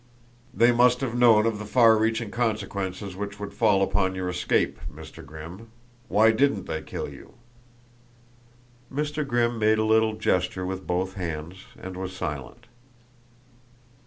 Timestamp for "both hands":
10.87-11.67